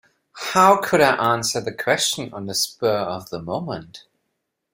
How 0.53 0.77
could 0.81 0.99
I 0.99 1.15
answer 1.35 1.61
the 1.61 1.71
question 1.71 2.33
on 2.33 2.47
the 2.47 2.55
spur 2.55 2.87
of 3.01 3.29
the 3.29 3.39
moment. 3.39 4.05